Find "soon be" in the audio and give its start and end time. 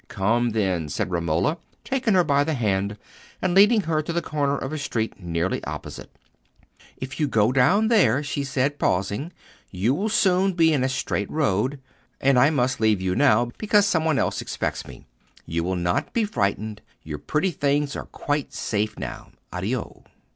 10.09-10.73